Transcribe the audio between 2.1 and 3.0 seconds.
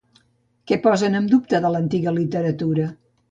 literatura?